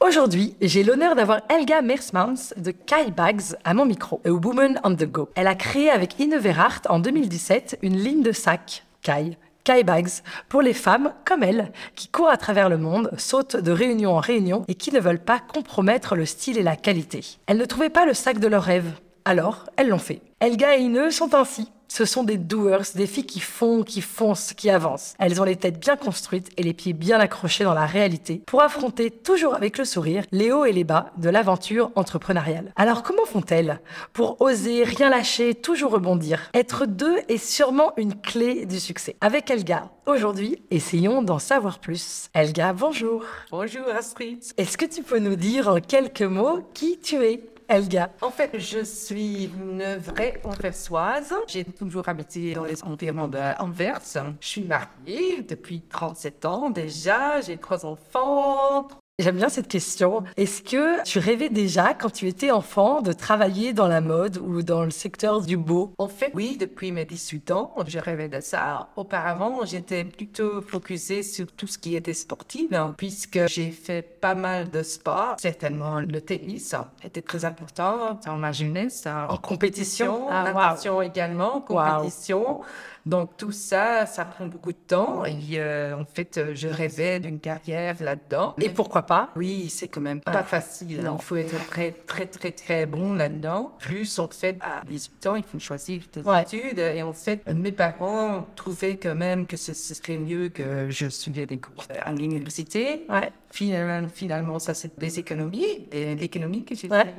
[0.00, 4.94] Aujourd'hui, j'ai l'honneur d'avoir Elga Mersmans de Kai Bags à mon micro, A Woman on
[4.94, 5.30] the Go.
[5.34, 10.10] Elle a créé avec Ine Verhart en 2017 une ligne de sacs, Kai, Kai Bags,
[10.50, 14.20] pour les femmes comme elle, qui courent à travers le monde, sautent de réunion en
[14.20, 17.24] réunion et qui ne veulent pas compromettre le style et la qualité.
[17.46, 20.20] Elles ne trouvaient pas le sac de leur rêve, alors elles l'ont fait.
[20.40, 24.52] Elga et Ine sont ainsi ce sont des doers, des filles qui font, qui foncent,
[24.52, 25.14] qui avancent.
[25.18, 28.62] Elles ont les têtes bien construites et les pieds bien accrochés dans la réalité pour
[28.62, 32.72] affronter toujours avec le sourire les hauts et les bas de l'aventure entrepreneuriale.
[32.76, 33.80] Alors comment font-elles
[34.12, 39.16] pour oser rien lâcher, toujours rebondir Être deux est sûrement une clé du succès?
[39.20, 42.28] Avec Elga, aujourd'hui, essayons d'en savoir plus.
[42.34, 43.24] Elga, bonjour.
[43.50, 44.42] Bonjour Astrid.
[44.56, 47.42] Est-ce que tu peux nous dire en quelques mots qui tu es?
[47.68, 48.10] Elga.
[48.20, 51.34] En fait, je suis une vraie anversoise.
[51.48, 54.00] J'ai toujours habité dans les environs d'Anvers.
[54.40, 57.40] Je suis mariée depuis 37 ans déjà.
[57.40, 60.24] J'ai trois enfants, J'aime bien cette question.
[60.36, 64.62] Est-ce que tu rêvais déjà, quand tu étais enfant, de travailler dans la mode ou
[64.62, 65.94] dans le secteur du beau?
[65.96, 68.90] En fait, oui, depuis mes 18 ans, je rêvais de ça.
[68.94, 74.34] Auparavant, j'étais plutôt focusée sur tout ce qui était sportif, hein, puisque j'ai fait pas
[74.34, 75.36] mal de sport.
[75.38, 79.06] Certainement, le tennis était très important dans ma jeunesse.
[79.30, 82.60] En compétition, ah, natation également, compétition.
[83.06, 85.24] Donc tout ça, ça prend beaucoup de temps.
[85.24, 88.54] Et euh, en fait, je rêvais d'une carrière là-dedans.
[88.60, 89.05] Et pourquoi
[89.36, 91.08] Oui, c'est quand même pas facile.
[91.10, 93.72] Il faut être très, très, très, très bon là-dedans.
[93.78, 96.78] Plus, en fait, à 18 ans, il faut choisir des études.
[96.78, 101.46] Et en fait, mes parents trouvaient quand même que ce, serait mieux que je suivais
[101.46, 103.06] des cours à l'université.
[103.08, 103.32] Ouais.
[103.50, 107.14] Finalement, finalement, ça, c'est des économies, l'économie que j'ai ouais.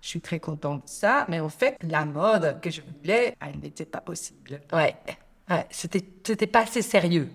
[0.00, 3.58] Je suis très contente de ça, mais en fait, la mode que je voulais, elle
[3.60, 4.60] n'était pas possible.
[4.70, 4.94] Ouais,
[5.48, 7.30] ouais c'était, c'était pas assez sérieux.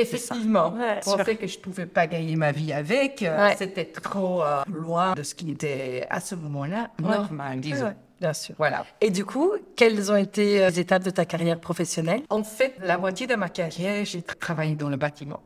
[0.00, 3.22] Effectivement, je pensais que je pouvais pas gagner ma vie avec.
[3.22, 7.94] Euh, c'était trop euh, loin de ce qui était à ce moment-là normal, disons.
[8.20, 8.54] Bien sûr.
[8.58, 8.84] Voilà.
[9.00, 12.22] Et du coup, quelles ont été euh, les étapes de ta carrière professionnelle?
[12.28, 15.40] En fait, la moitié de ma carrière, j'ai travaillé dans le bâtiment.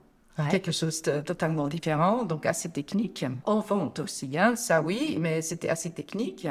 [0.51, 3.25] Quelque chose de totalement différent, donc assez technique.
[3.45, 6.49] En vente aussi, hein, ça oui, mais c'était assez technique.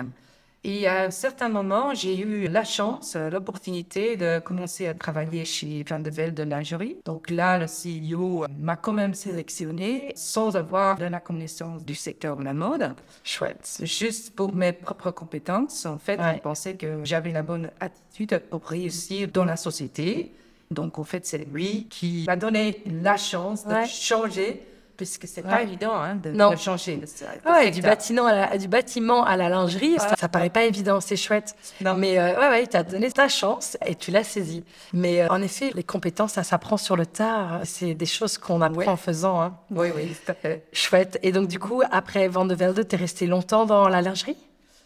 [0.66, 5.84] Et à un certain moment, j'ai eu la chance, l'opportunité de commencer à travailler chez
[5.90, 6.96] Van de Velde de lingerie.
[7.04, 12.38] Donc là, le CEO m'a quand même sélectionné sans avoir de la connaissance du secteur
[12.38, 12.94] de la mode.
[13.26, 13.82] Chouette.
[13.84, 15.86] Juste pour mes propres compétences.
[15.86, 20.32] En fait, je pensais que j'avais la bonne attitude pour réussir dans la société.
[20.72, 24.64] Donc, en fait, c'est lui qui m'a donné la chance de changer
[24.98, 27.00] puisque c'est pas évident hein, de, de, changer.
[27.46, 31.00] ouais, du bâtiment, à la, du bâtiment à la lingerie, ça, ça, paraît pas évident,
[31.02, 31.56] c'est chouette.
[31.82, 31.96] Non.
[31.96, 34.64] Mais euh, ouais, ouais, il t'a donné ta chance et tu l'as saisie.
[34.94, 37.62] Mais euh, en effet, les compétences, ça s'apprend sur le tard.
[37.64, 39.42] C'est des choses qu'on apprend en faisant.
[39.42, 39.58] Hein.
[39.72, 40.66] Oui, oui, tout à fait.
[40.74, 41.20] Chouette.
[41.24, 44.38] Et donc, du coup, après Van de Velde, t'es resté longtemps dans la lingerie?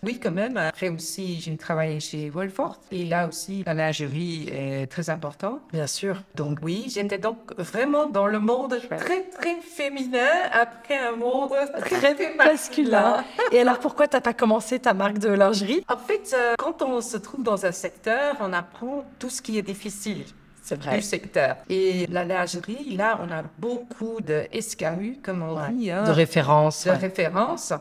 [0.04, 0.58] Oui, quand même.
[0.58, 2.78] Après aussi, j'ai travaillé chez Wolford.
[2.92, 5.62] Et là aussi, la lingerie est très importante.
[5.74, 6.22] Bien sûr.
[6.36, 12.14] Donc oui, j'étais donc vraiment dans le monde très, très féminin après un monde très,
[12.14, 13.24] très masculin.
[13.52, 15.84] Et alors, pourquoi tu n'as pas commencé ta marque de lingerie?
[15.90, 19.58] En fait, euh, quand on se trouve dans un secteur, on apprend tout ce qui
[19.58, 20.26] est difficile
[20.76, 20.98] vrai.
[20.98, 21.58] du secteur.
[21.70, 25.92] Et la lingerie, là, on a beaucoup de SKU, comme on dit.
[25.92, 26.86] Hein, de référence.
[26.86, 27.74] De référence.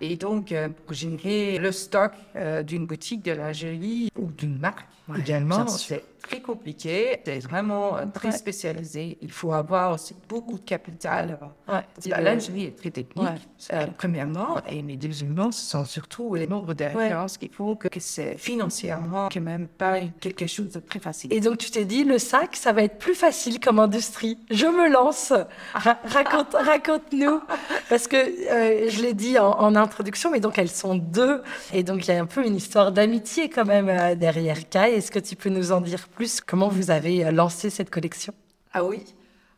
[0.00, 4.86] Et donc, euh, pour générer le stock euh, d'une boutique de lingerie ou d'une marque
[5.16, 8.36] également, c'est très compliqué, c'est vraiment euh, très Ouais.
[8.36, 9.16] spécialisé.
[9.22, 11.38] Il faut avoir aussi beaucoup de capital.
[11.68, 11.80] Ouais.
[12.06, 13.34] La lingerie est très technique, Ouais.
[13.72, 17.88] euh, premièrement, et les deuxièmement, ce sont surtout les membres de référence qui font que,
[17.88, 21.32] que c'est financièrement quand même pas quelque chose de très facile.
[21.32, 24.38] Et donc tu t'es dit, le sac, ça va être plus facile comme industrie.
[24.50, 25.32] Je me lance.
[25.72, 27.40] Ra- raconte, raconte-nous.
[27.88, 31.42] Parce que euh, je l'ai dit en, en introduction, mais donc elles sont deux.
[31.72, 34.97] Et donc il y a un peu une histoire d'amitié quand même euh, derrière Kai.
[34.98, 36.40] Est-ce que tu peux nous en dire plus?
[36.40, 38.34] Comment vous avez euh, lancé cette collection?
[38.72, 39.04] Ah oui.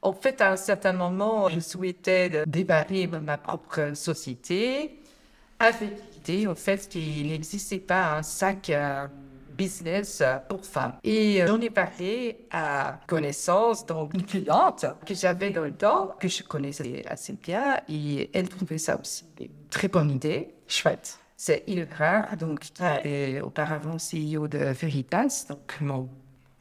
[0.03, 5.01] En fait, à un certain moment, je souhaitais de démarrer ma propre société
[5.59, 9.07] avec l'idée, en fait, qu'il n'existait pas un sac euh,
[9.57, 10.97] business euh, pour femmes.
[11.05, 16.17] Et euh, j'en ai parlé à connaissance, donc une cliente que j'avais dans le temps,
[16.21, 20.55] que je connaissais assez bien, et elle trouvait ça aussi une très bonne idée.
[20.69, 21.20] Chouette.
[21.43, 26.07] C'est Ilra, donc qui était auparavant CEO de Veritas, donc mon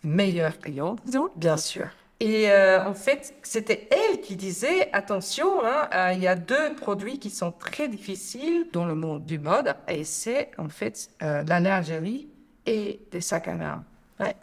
[0.06, 1.28] meilleur client, disons.
[1.36, 1.88] Bien sûr.
[2.22, 6.76] Et euh, en fait, c'était elle qui disait attention, hein, euh, il y a deux
[6.76, 11.44] produits qui sont très difficiles dans le monde du mode, et c'est en fait euh,
[11.46, 12.30] la lingerie
[12.66, 13.84] et les sacs à main.
[14.18, 14.34] Ouais.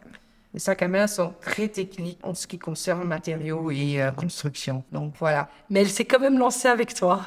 [0.53, 4.83] Les sacs à main sont très techniques en ce qui concerne matériaux et euh, construction.
[4.91, 5.49] Donc voilà.
[5.71, 7.25] Mais elle s'est quand même lancée avec toi.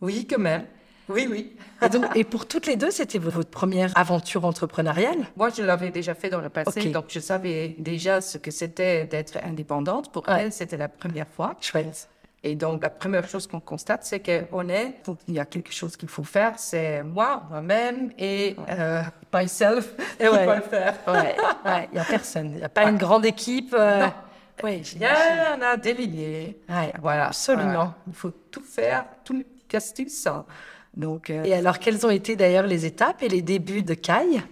[0.00, 0.66] Oui, quand même.
[1.08, 1.56] Oui, oui.
[1.82, 5.18] Et, donc, et pour toutes les deux, c'était vo- votre première aventure entrepreneuriale?
[5.36, 9.04] Moi, je l'avais déjà fait dans le passé, donc je savais déjà ce que c'était
[9.04, 10.10] d'être indépendante.
[10.10, 10.44] Pour Ouais.
[10.44, 11.56] elle, c'était la première fois.
[11.60, 12.08] Chouette.
[12.42, 14.94] Et donc, la première chose qu'on constate, c'est qu'on est,
[15.28, 19.02] il y a quelque chose qu'il faut faire, c'est moi, moi-même et euh,
[19.32, 20.44] myself Et qui ouais.
[20.46, 20.94] va le faire.
[21.06, 21.36] Ouais,
[21.90, 22.50] il n'y a personne.
[22.52, 23.74] Il n'y a pas une grande équipe.
[23.78, 24.06] euh.
[24.62, 26.60] Ouais, Il y en a des milliers.
[27.00, 27.26] Voilà.
[27.28, 27.94] absolument.
[28.06, 29.46] Il faut tout faire, tous les
[29.76, 30.28] astuces.
[30.96, 34.42] Donc, euh, Et alors, quelles ont été d'ailleurs les étapes et les débuts de Kai?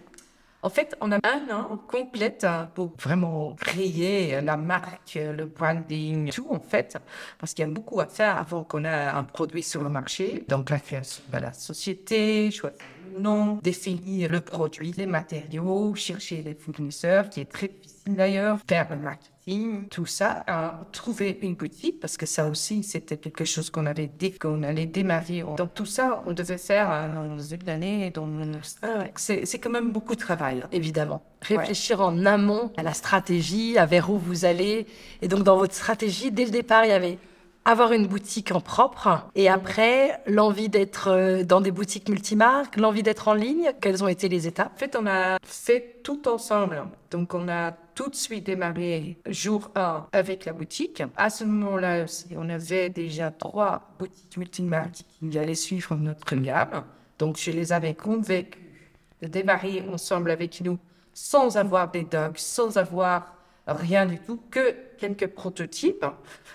[0.65, 6.31] En fait, on a un an complet hein, pour vraiment créer la marque, le branding,
[6.31, 6.97] tout en fait,
[7.39, 10.45] parce qu'il y a beaucoup à faire avant qu'on ait un produit sur le marché.
[10.49, 12.79] Donc la création de la société, choisir
[13.13, 17.67] le nom, définir le produit, les matériaux, chercher les fournisseurs, qui est très
[18.07, 20.45] d'ailleurs, faire le marketing, tout ça,
[20.93, 24.87] trouver une boutique, parce que ça aussi, c'était quelque chose qu'on avait dit qu'on allait
[24.87, 25.45] démarrer.
[25.57, 28.29] Donc tout ça, on devait faire euh, dans une année, dans
[29.17, 30.63] c'est c'est quand même beaucoup de travail.
[30.73, 31.23] Évidemment.
[31.43, 34.87] Réfléchir en amont à la stratégie, à vers où vous allez.
[35.21, 37.19] Et donc, dans votre stratégie, dès le départ, il y avait
[37.65, 43.03] avoir une boutique en propre et après, l'envie d'être euh, dans des boutiques multimarques, l'envie
[43.03, 43.71] d'être en ligne.
[43.81, 44.73] Quelles ont été les étapes?
[44.75, 46.83] En fait, on a fait tout ensemble.
[47.11, 51.03] Donc, on a tout de suite démarré jour 1 avec la boutique.
[51.17, 52.07] À ce moment-là
[52.37, 56.85] on avait déjà trois boutiques multimarques qui allaient suivre notre gamme.
[57.19, 58.59] Donc, je les avais convaincus
[59.21, 60.79] de démarrer ensemble avec nous
[61.15, 63.35] sans avoir des dogs, sans avoir
[63.67, 66.05] rien du tout, que quelques prototypes.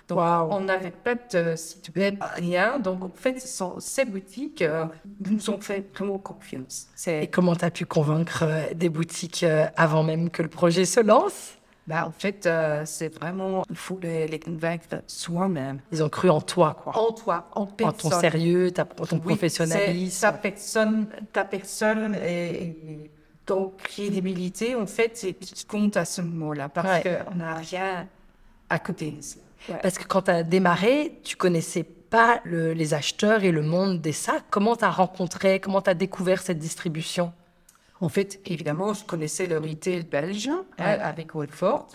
[0.08, 2.80] Donc, on n'avait pas de site web, rien.
[2.80, 4.86] Donc, en fait, ce sont ces boutiques euh,
[5.30, 6.88] nous ont fait vraiment confiance.
[7.08, 10.86] Et comment tu as pu convaincre euh, des boutiques euh, avant même que le projet
[10.86, 11.54] se lance?
[11.88, 12.50] Bah, en fait,
[12.84, 15.80] c'est vraiment, il faut les, les convaincre soi-même.
[15.94, 16.98] Ils ont cru en toi, quoi.
[16.98, 18.12] En toi, en En personne.
[18.12, 20.20] ton sérieux, ta, ton Oui, professionnalisme.
[20.22, 23.12] Ta personne, ta personne et, et
[23.48, 27.20] ton crédibilité, en fait, c'est ce qui compte à ce moment-là parce Ouais.
[27.26, 28.08] qu'on n'a rien
[28.70, 29.16] à côté.
[29.70, 29.80] Ouais.
[29.82, 34.00] Parce que quand tu as démarré, tu connaissais pas le- les acheteurs et le monde
[34.02, 34.44] des sacs.
[34.52, 37.34] Comment tu as rencontré, comment tu as découvert cette distribution?
[38.00, 41.88] En fait, évidemment, je connaissais le retail belge hein, avec Woodford,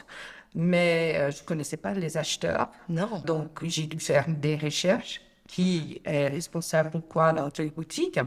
[0.55, 2.69] mais euh, je ne connaissais pas les acheteurs.
[2.89, 3.23] Non.
[3.25, 5.21] Donc, j'ai dû faire des recherches.
[5.49, 8.19] Qui est responsable de quoi dans telle boutique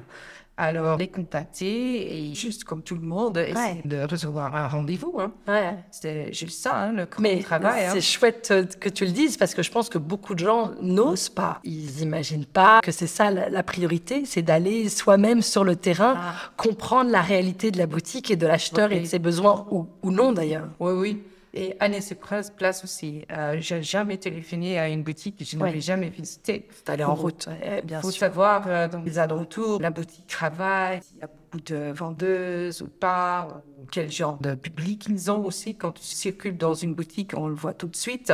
[0.58, 5.16] Alors, les contacter et juste comme tout le monde, essayer de recevoir un rendez-vous.
[5.20, 5.32] Hein.
[5.48, 5.76] Ouais.
[5.92, 7.86] C'était juste ça, hein, le Mais travail.
[7.86, 7.90] hein.
[7.94, 10.72] c'est chouette euh, que tu le dises parce que je pense que beaucoup de gens
[10.82, 11.60] n'osent pas.
[11.64, 16.16] Ils n'imaginent pas que c'est ça la, la priorité, c'est d'aller soi-même sur le terrain,
[16.18, 16.34] Ah.
[16.58, 20.12] comprendre la réalité de la boutique et de l'acheteur et de ses besoins ou, ou
[20.12, 20.68] non d'ailleurs.
[20.80, 21.24] Oui, oui.
[21.58, 23.26] Et Anne se place aussi.
[23.32, 25.80] Euh, j'ai jamais téléphoné à une boutique que je n'avais Ouais.
[25.82, 26.68] jamais visitée.
[26.86, 28.20] D'aller en route, ouais, bien Il faut sûr.
[28.20, 32.88] savoir, euh, dans les alentours, la boutique travaille, il y a beaucoup de vendeuses ou
[32.88, 35.76] pas, quel genre de public ils ont aussi.
[35.76, 38.34] Quand tu circules dans une boutique, on le voit tout de suite.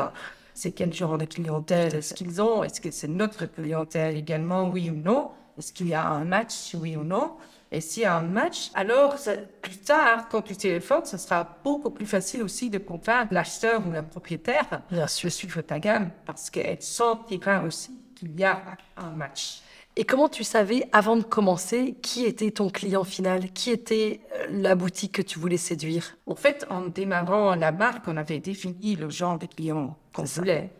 [0.55, 2.63] C'est quel genre de clientèle est-ce qu'ils ont?
[2.63, 5.29] Est-ce que c'est notre clientèle également, oui ou non?
[5.59, 7.33] Est-ce qu'il y a un match, oui ou non?
[7.73, 11.57] Et s'il y a un match, alors ça- plus tard, quand tu téléphones, ce sera
[11.63, 16.11] beaucoup plus facile aussi de convaincre l'acheteur ou la propriétaire Bien de suivre ta gamme
[16.25, 18.61] parce qu'elle sentira aussi qu'il y a
[18.97, 19.61] un match.
[19.97, 23.51] Et comment tu savais, avant de commencer, qui était ton client final?
[23.51, 26.15] Qui était euh, la boutique que tu voulais séduire?
[26.27, 30.71] En fait, en démarrant la marque, on avait défini le genre de client qu'on voulait.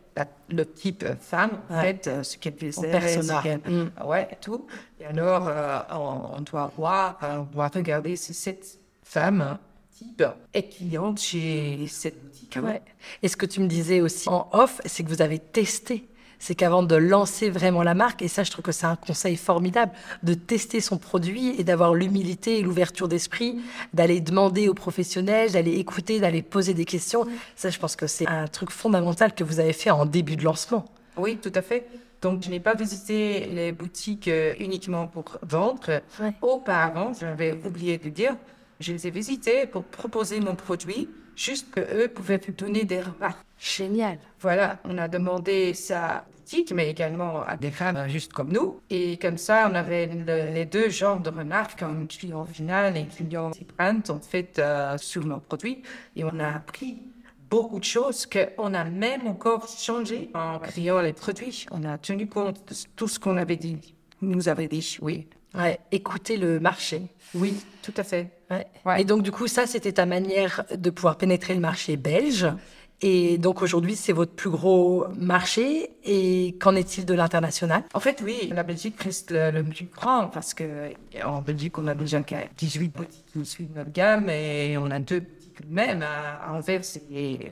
[0.49, 2.91] Le type femme, en fait, euh, ce qu'elle faisait.
[2.91, 3.41] Persona.
[3.41, 4.05] Mm.
[4.05, 4.67] Ouais, tout.
[4.99, 9.57] Et alors, euh, on, doit voir, on doit regarder si cette femme
[9.91, 12.57] type est cliente chez cette boutique.
[12.61, 12.81] Ouais.
[13.21, 16.07] Et ce que tu me disais aussi en off, c'est que vous avez testé
[16.41, 19.38] c'est qu'avant de lancer vraiment la marque, et ça je trouve que c'est un conseil
[19.38, 19.91] formidable,
[20.24, 23.62] de tester son produit et d'avoir l'humilité et l'ouverture d'esprit,
[23.93, 27.27] d'aller demander aux professionnels, d'aller écouter, d'aller poser des questions.
[27.55, 30.43] Ça je pense que c'est un truc fondamental que vous avez fait en début de
[30.43, 30.86] lancement.
[31.15, 31.88] Oui, tout à fait.
[32.21, 36.01] Donc, je n'ai pas visité les boutiques euh, uniquement pour vendre.
[36.41, 38.36] Auparavant, j'avais oublié de dire,
[38.79, 43.43] je les ai visitées pour proposer mon produit, juste qu'eux pouvaient me donner des remarques.
[43.60, 44.17] Génial.
[44.39, 46.25] Voilà, on a demandé ça
[46.74, 48.79] mais également à des femmes juste comme nous.
[48.89, 53.51] Et comme ça, on avait les deux genres de remarques, comme client final et client
[53.77, 55.81] brand, en fait, euh, sur nos produits.
[56.15, 57.01] Et on a appris
[57.50, 61.65] beaucoup de choses qu'on a même encore changé en créant les produits.
[61.71, 65.27] On a tenu compte de tout ce qu'on avait dit, nous avait dit, oui.
[65.53, 67.01] Ouais, écouter le marché.
[67.36, 68.29] Oui, tout à fait.
[68.50, 69.01] Ouais.
[69.01, 72.48] Et donc, du coup, ça, c'était ta manière de pouvoir pénétrer le marché belge.
[73.01, 75.91] Et donc aujourd'hui, c'est votre plus gros marché.
[76.03, 77.84] Et qu'en est-il de l'international?
[77.93, 80.91] En fait, oui, la Belgique reste le, plus grand parce que
[81.24, 82.22] en Belgique, on a déjà
[82.58, 86.81] 18 boutiques qui suivent notre gamme et on a deux boutiques même à Anvers
[87.12, 87.51] et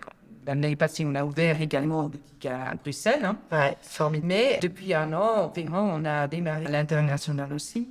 [0.50, 3.24] L'année passée, on a ouvert également une boutique à Bruxelles.
[3.24, 3.38] Hein.
[3.51, 4.27] Ouais, formidable.
[4.27, 7.88] Mais depuis un an environ, on a démarré l'international aussi.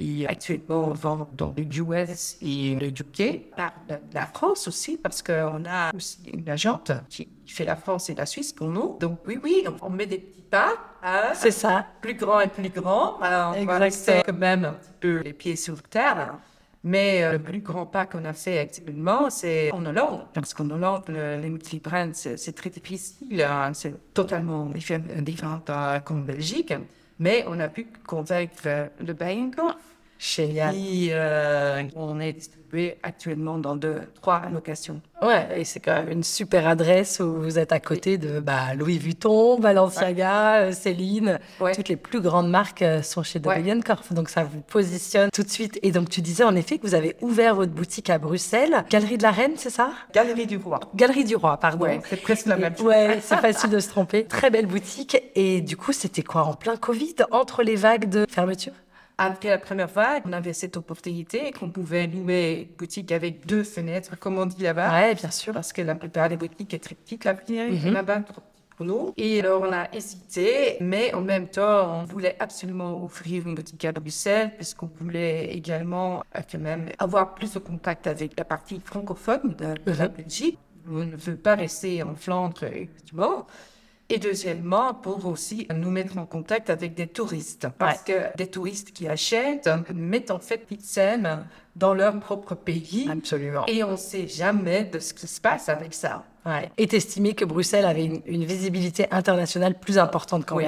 [0.00, 3.72] Et actuellement, on vend dans le US et le UK, par
[4.12, 8.26] la France aussi, parce qu'on a aussi une agente qui fait la France et la
[8.26, 8.96] Suisse pour nous.
[8.98, 10.74] Donc oui, oui, on met des petits pas.
[11.02, 11.86] Hein, c'est ça.
[12.00, 13.18] Plus grand et plus grand.
[13.20, 16.38] Alors, on va quand même un petit peu les pieds sur terre.
[16.86, 20.26] Mais euh, le plus grand pas qu'on a fait actuellement, c'est en Hollande.
[20.34, 23.42] Parce qu'en Hollande, les multi-brands, c'est très difficile.
[23.42, 23.72] Hein.
[23.72, 25.60] c'est totalement différent
[26.04, 26.74] qu'en Belgique.
[27.18, 29.93] Mais on a pu convaincre le Bijenkorf.
[30.24, 30.74] Génial.
[30.74, 35.02] Et euh, on est distribué actuellement dans deux, trois locations.
[35.20, 38.74] Ouais, et c'est quand même une super adresse où vous êtes à côté de bah,
[38.74, 41.38] Louis Vuitton, Balenciaga, euh, Céline.
[41.74, 44.14] Toutes les plus grandes marques euh, sont chez De Bijenkorf.
[44.14, 45.78] Donc ça vous positionne tout de suite.
[45.82, 48.84] Et donc tu disais en effet que vous avez ouvert votre boutique à Bruxelles.
[48.88, 49.90] Galerie de la Reine, c'est ça?
[50.14, 50.80] Galerie du Roi.
[50.94, 51.84] Galerie du Roi, pardon.
[51.84, 52.86] Ouais, c'est presque la même chose.
[52.86, 54.24] Ouais, c'est facile de se tromper.
[54.24, 55.22] Très belle boutique.
[55.34, 58.72] Et du coup, c'était quoi en plein Covid, entre les vagues de fermeture?
[59.18, 63.62] Après la première vague, on avait cette opportunité qu'on pouvait louer une boutique avec deux
[63.62, 64.90] fenêtres, comme on dit là-bas.
[64.92, 65.52] Oui, bien sûr.
[65.52, 68.42] Parce que la plupart des boutiques est très petites, la mm là-bas, trop
[68.76, 69.14] pour nous.
[69.16, 73.84] Et alors, on a hésité, mais en même temps, on voulait absolument offrir une boutique
[73.84, 78.80] à Bruxelles, puisqu'on voulait également euh, quand même avoir plus de contact avec la partie
[78.84, 80.14] francophone de, la mhm.
[80.16, 80.58] Belgique.
[80.88, 83.46] On ne veut pas rester en Flandre, effectivement.
[84.10, 87.68] Et deuxièmement, pour aussi nous mettre en contact avec des touristes.
[87.78, 93.08] Parce que des touristes qui achètent mettent en fait scène dans leur propre pays.
[93.10, 93.64] Absolument.
[93.66, 96.24] Et on ne sait jamais de ce qui se passe avec ça.
[96.44, 96.70] Ouais.
[96.76, 100.64] Et estimé que Bruxelles avait une, visibilité internationale plus importante qu'en oui.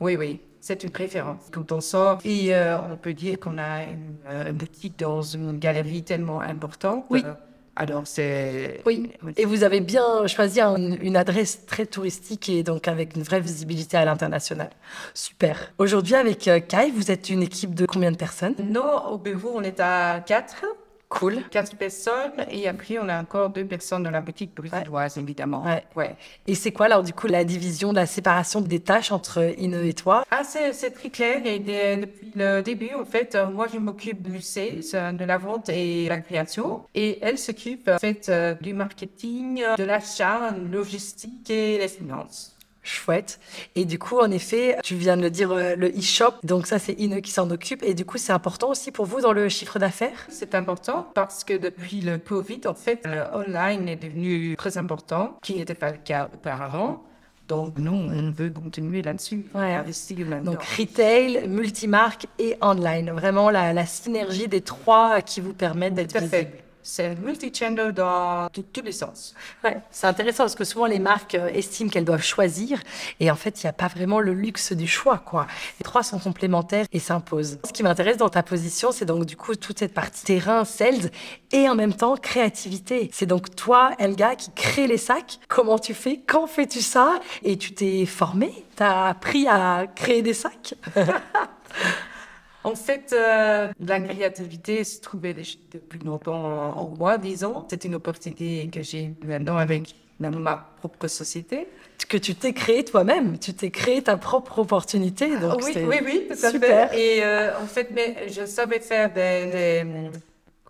[0.00, 0.40] Oui, oui.
[0.60, 1.42] C'est une préférence.
[1.52, 5.58] Quand on sort, et euh, on peut dire qu'on a une, euh, boutique dans une
[5.58, 7.04] galerie tellement importante.
[7.10, 7.22] Oui.
[7.24, 7.34] Euh,
[7.76, 8.80] alors, c'est.
[8.86, 9.10] Oui.
[9.36, 13.96] Et vous avez bien choisi une, adresse très touristique et donc avec une vraie visibilité
[13.96, 14.70] à l'international.
[15.12, 15.72] Super.
[15.78, 18.54] Aujourd'hui, avec euh, Kai, vous êtes une équipe de combien de personnes?
[18.62, 20.64] Non, au bureau, on est à quatre.
[21.14, 21.42] Cool.
[21.50, 22.44] Quatre personnes.
[22.50, 25.64] Et après, on a encore deux personnes dans la boutique bruxelloise, évidemment.
[25.64, 25.84] Ouais.
[25.94, 26.16] ouais.
[26.46, 29.94] Et c'est quoi, alors, du coup, la division, la séparation des tâches entre Ine et
[29.94, 30.24] toi?
[30.30, 31.40] Ah, c'est très clair.
[31.46, 35.38] Et depuis le début, en fait, euh, moi, je m'occupe du sales, euh, de la
[35.38, 36.82] vente et de la création.
[36.94, 42.53] Et elle s'occupe, en fait, euh, du marketing, de l'achat, logistique et les finances.
[42.84, 43.40] Chouette.
[43.74, 46.78] Et du coup, en effet, tu viens de le dire, euh, le e-shop, donc ça,
[46.78, 47.82] c'est Ine qui s'en occupe.
[47.82, 50.26] Et du coup, c'est important aussi pour vous dans le chiffre d'affaires?
[50.28, 55.56] C'est important parce que depuis le Covid, en fait, online est devenu très important, qui
[55.56, 57.02] n'était pas le cas auparavant.
[57.48, 59.82] Donc, nous, on veut continuer là-dessus, ouais.
[60.42, 63.10] Donc, retail, multimarque et online.
[63.10, 68.82] Vraiment la, la synergie des trois qui vous permettent d'être visible c'est multi-channel dans tous
[68.84, 69.34] les sens.
[69.64, 72.78] Ouais, c'est intéressant parce que souvent les marques euh, estiment qu'elles doivent choisir
[73.20, 75.18] et en fait, il n'y a pas vraiment le luxe du choix.
[75.18, 75.46] Quoi.
[75.80, 77.58] Les trois sont complémentaires et s'imposent.
[77.64, 81.10] Ce qui m'intéresse dans ta position, c'est donc du coup toute cette partie terrain, sales
[81.52, 83.10] et en même temps créativité.
[83.12, 85.40] C'est donc toi, Elga, qui crée les sacs.
[85.48, 86.20] Comment tu fais?
[86.26, 87.18] Quand fais-tu ça?
[87.42, 90.74] Et tu t'es formé Tu as appris à créer des sacs?
[92.64, 97.66] En fait, euh, la créativité se trouvait depuis longtemps en moi, disons.
[97.68, 101.68] C'est une opportunité que j'ai maintenant avec ma propre société.
[102.08, 105.38] Que tu t'es créé toi-même, tu t'es créé ta propre opportunité.
[105.38, 106.90] Donc oui, oui, oui, tout à super.
[106.90, 107.16] fait.
[107.18, 109.84] Et euh, en fait, mais je savais faire des,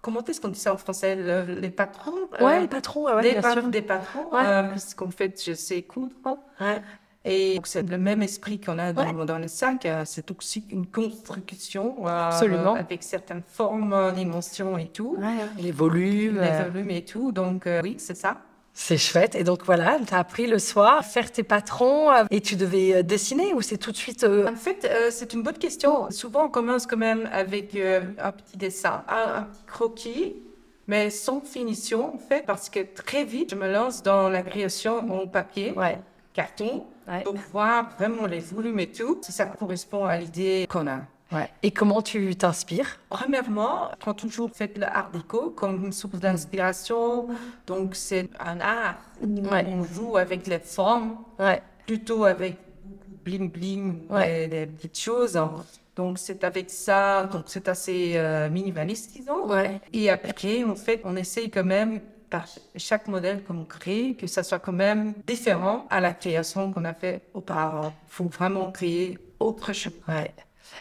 [0.00, 1.16] comment est-ce qu'on dit ça en français
[1.60, 3.62] Les patrons Ouais, les patrons, ouais, des, bien sûr.
[3.68, 6.12] des patrons, euh, parce qu'en fait, je sais coudre.
[6.60, 6.80] Ouais.
[7.24, 9.86] Et c'est le même esprit qu'on a dans, dans, le sac.
[9.86, 12.74] Euh, c'est aussi une construction euh, Absolument.
[12.74, 15.16] avec certaines formes, dimensions et tout.
[15.58, 16.40] les volumes.
[16.40, 16.64] Les euh.
[16.70, 17.32] volumes et tout.
[17.32, 18.38] Donc oui, c'est ça.
[18.74, 19.36] C'est chouette.
[19.36, 23.02] Et donc voilà, tu as appris le soir à faire tes patrons et tu devais
[23.04, 26.10] dessiner ou c'est tout de suite En fait, c'est une bonne question.
[26.10, 30.36] Souvent, on commence quand même avec un petit dessin, un, un, petit croquis,
[30.88, 35.22] mais sans finition en fait, parce que très vite, je me lance dans la création
[35.22, 35.72] en papier.
[35.76, 35.98] Ouais
[36.34, 36.84] carton
[37.24, 41.00] pour voir vraiment les volumes et tout, si ça correspond à l'idée qu'on a.
[41.32, 41.48] Ouais.
[41.62, 42.98] Et comment tu t'inspires?
[43.08, 47.28] Premièrement, prends toujours fait le art déco comme source d'inspiration.
[47.66, 51.16] Donc c'est un art où on joue avec les formes,
[51.86, 52.56] plutôt avec
[53.24, 55.40] bling bling et des petites choses.
[55.96, 59.48] Donc c'est avec ça, donc c'est assez euh, minimaliste disons.
[59.92, 62.00] Et après en fait on essaye quand même
[62.76, 66.94] chaque modèle qu'on crée, que ça soit quand même différent à la création qu'on a
[66.94, 67.92] fait auparavant.
[68.08, 69.92] Il faut vraiment créer autre chose.
[70.08, 70.32] Ouais.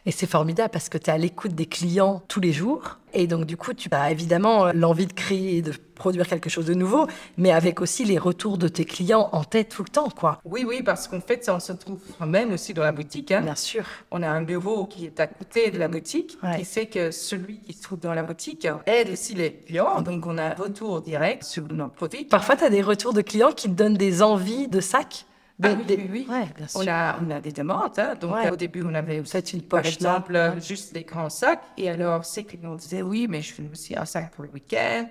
[0.06, 2.98] Et c'est formidable parce que tu es à l'écoute des clients tous les jours.
[3.14, 6.74] Et donc, du coup, tu as évidemment l'envie de créer, de produire quelque chose de
[6.74, 10.40] nouveau, mais avec aussi les retours de tes clients en tête tout le temps, quoi.
[10.46, 13.32] Oui, oui, parce qu'en fait, on se trouve même aussi dans la boutique.
[13.32, 13.42] Hein.
[13.42, 13.86] Bien sûr.
[14.10, 17.60] On a un bureau qui est à côté de la boutique, qui fait que celui
[17.60, 20.02] qui se trouve dans la boutique aide aussi les clients.
[20.02, 22.26] Donc, on a un retour direct sur nos produits.
[22.26, 25.26] Parfois, tu as des retours de clients qui te donnent des envies de sacs
[25.62, 26.28] ah oui, oui,
[26.76, 27.98] On, a, on a des demandes.
[27.98, 28.16] Hein.
[28.20, 31.62] Donc, au début, on avait aussi, une poche, par exemple, juste des grands sacs.
[31.78, 35.06] Et alors, c'est clients disaient, oui, mais je fais aussi un sac pour le week-end.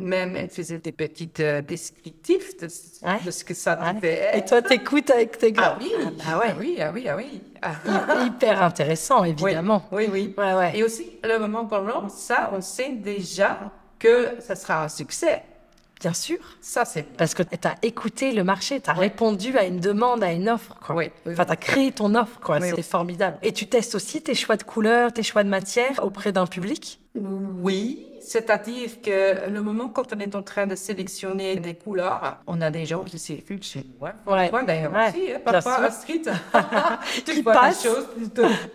[0.00, 4.36] Même, elle faisait des petites euh, descriptifs de, ce que ça devait être.
[4.38, 5.76] Et toi, t'écoutes avec tes gars.
[5.76, 5.92] Ah oui,
[6.26, 6.46] ah, ouais.
[6.48, 7.42] ah oui, ah oui, ah oui.
[7.60, 8.24] Ah.
[8.24, 9.82] Hyper intéressant, évidemment.
[9.92, 10.34] Oui, oui.
[10.72, 15.42] Et aussi, le moment lance ça, on sait déjà que ça sera un succès.
[16.04, 16.36] Bien sûr.
[16.60, 17.02] Ça, c'est.
[17.16, 20.50] Parce que tu as écouté le marché, tu as répondu à une demande, à une
[20.50, 20.76] offre.
[20.84, 20.96] Quoi.
[20.96, 21.10] Oui.
[21.26, 22.60] Enfin, tu as créé ton offre, quoi.
[22.60, 23.38] c'est formidable.
[23.42, 27.00] Et tu testes aussi tes choix de couleurs, tes choix de matière auprès d'un public?
[27.14, 28.06] Oui.
[28.20, 32.70] C'est-à-dire que le moment quand on est en train de sélectionner des couleurs, on a
[32.70, 34.12] des gens qui circulent chez moi.
[34.26, 34.50] Ouais.
[34.50, 36.30] Toi d'ailleurs aussi, hein, parfois Astrid.
[37.24, 38.08] tu vois des choses,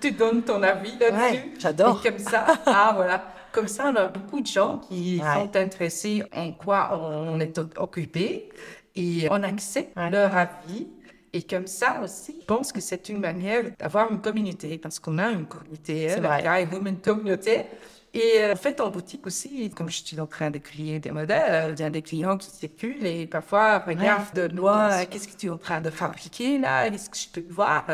[0.01, 1.53] tu, donnes ton avis là-dessus.
[1.59, 2.01] J'adore.
[2.01, 3.23] comme ça, ah voilà.
[3.51, 8.49] Comme ça, on a beaucoup de gens qui sont intéressés en quoi on est occupé
[8.95, 10.87] et on accepte leur avis.
[11.31, 15.19] Et comme ça aussi, je pense que c'est une manière d'avoir une communauté, parce qu'on
[15.19, 17.65] a une communauté, hein, la Women Communauté.
[18.13, 21.11] Et euh, en fait, en boutique aussi, comme je suis en train de créer des
[21.11, 25.37] modèles, il y a des clients qui circulent et parfois regardent de loin, qu'est-ce que
[25.37, 27.85] tu es en train de fabriquer là, est-ce que je peux voir?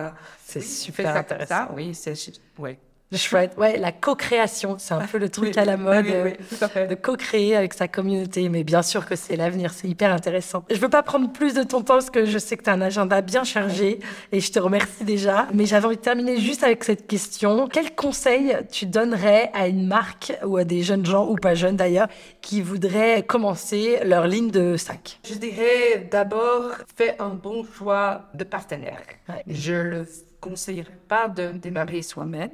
[0.42, 1.68] C'est super intéressant.
[1.76, 2.16] oui, c'est
[2.58, 2.80] ouais.
[3.14, 3.54] Chouette.
[3.58, 7.88] Ouais, la co-création, c'est un peu le truc à la mode, de co-créer avec sa
[7.88, 8.50] communauté.
[8.50, 10.66] Mais bien sûr que c'est l'avenir, c'est hyper intéressant.
[10.70, 12.74] Je veux pas prendre plus de ton temps parce que je sais que tu as
[12.74, 14.00] un agenda bien chargé
[14.32, 15.48] et je te remercie déjà.
[15.54, 17.70] Mais j'avais envie de terminer juste avec cette question.
[17.72, 21.78] Quel conseil tu donnerais à une marque ou à des jeunes gens, ou pas jeunes
[21.78, 22.08] d'ailleurs,
[22.42, 25.20] qui voudraient commencer leur ligne de sac?
[25.28, 29.02] Je dirais d'abord, fais un bon choix de partenaire.
[29.48, 30.08] Je le
[30.42, 32.50] conseillerais pas de démarrer soi-même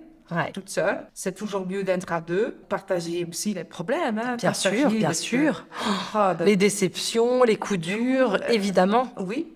[0.54, 1.08] toute seule.
[1.14, 4.20] C'est toujours mieux d'être à deux, partager aussi les problèmes.
[4.20, 5.66] Hein, bien sûr, bien sûr.
[6.14, 9.10] Ah, les déceptions, les coups durs, évidemment.
[9.20, 9.48] Oui.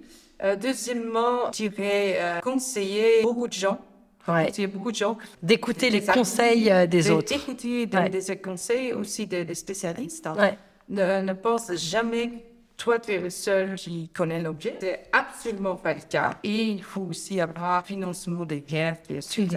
[0.43, 3.79] Euh, deuxièmement, je dirais euh, conseiller beaucoup de gens.
[4.27, 4.51] Ouais.
[4.57, 5.17] Il y a beaucoup de gens.
[5.41, 7.29] D'écouter les conseils euh, des autres.
[7.33, 10.27] D'écouter des conseils aussi des, spécialistes.
[10.27, 10.55] Hein.
[10.89, 12.43] Ne, ne pense jamais
[12.77, 14.77] toi, tu es le seul qui connaît l'objet.
[14.79, 16.31] C'est absolument pas le cas.
[16.43, 19.47] Et il faut aussi avoir financement des guerres, bien sûr,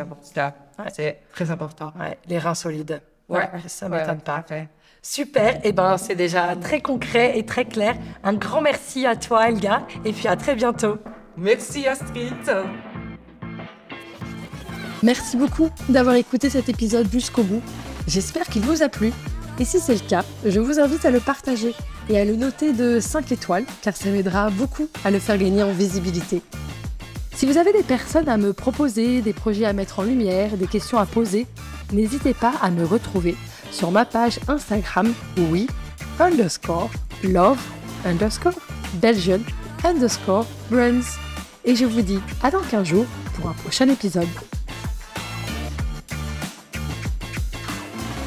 [0.93, 1.93] c'est très important.
[2.27, 3.01] Les reins solides.
[3.29, 4.45] Ouais, ça m'étonne pas.
[5.01, 7.95] Super, et eh ben c'est déjà très concret et très clair.
[8.25, 10.99] Un grand merci à toi Elga et puis à très bientôt.
[11.37, 12.35] Merci Astrid.
[15.03, 17.63] Merci beaucoup d'avoir écouté cet épisode jusqu'au bout.
[18.09, 19.13] J'espère qu'il vous a plu.
[19.61, 21.75] Et si c'est le cas, je vous invite à le partager
[22.09, 25.63] et à le noter de 5 étoiles car ça m'aidera beaucoup à le faire gagner
[25.63, 26.43] en visibilité.
[27.35, 30.67] Si vous avez des personnes à me proposer, des projets à mettre en lumière, des
[30.67, 31.47] questions à poser,
[31.93, 33.37] n'hésitez pas à me retrouver
[33.71, 35.13] sur ma page Instagram,
[35.51, 35.69] oui,
[36.19, 36.91] underscore,
[37.23, 37.61] love,
[38.05, 38.59] underscore,
[38.95, 39.41] Belgian,
[39.85, 41.17] underscore, brands.
[41.65, 44.27] Et je vous dis à dans 15 jours pour un prochain épisode.